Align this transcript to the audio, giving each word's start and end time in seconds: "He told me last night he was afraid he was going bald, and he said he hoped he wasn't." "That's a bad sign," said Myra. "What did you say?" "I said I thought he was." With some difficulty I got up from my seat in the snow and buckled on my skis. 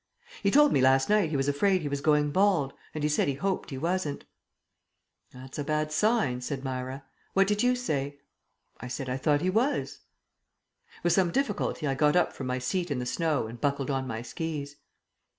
"He 0.41 0.49
told 0.49 0.73
me 0.73 0.81
last 0.81 1.09
night 1.09 1.29
he 1.29 1.37
was 1.37 1.47
afraid 1.47 1.83
he 1.83 1.87
was 1.87 2.01
going 2.01 2.31
bald, 2.31 2.73
and 2.95 3.03
he 3.03 3.07
said 3.07 3.27
he 3.27 3.35
hoped 3.35 3.69
he 3.69 3.77
wasn't." 3.77 4.25
"That's 5.29 5.59
a 5.59 5.63
bad 5.63 5.91
sign," 5.91 6.41
said 6.41 6.63
Myra. 6.63 7.03
"What 7.33 7.45
did 7.45 7.61
you 7.61 7.75
say?" 7.75 8.17
"I 8.79 8.87
said 8.87 9.09
I 9.09 9.17
thought 9.17 9.41
he 9.41 9.51
was." 9.51 9.99
With 11.03 11.13
some 11.13 11.29
difficulty 11.29 11.85
I 11.85 11.93
got 11.93 12.15
up 12.15 12.33
from 12.33 12.47
my 12.47 12.57
seat 12.57 12.89
in 12.89 12.97
the 12.97 13.05
snow 13.05 13.45
and 13.45 13.61
buckled 13.61 13.91
on 13.91 14.07
my 14.07 14.23
skis. 14.23 14.75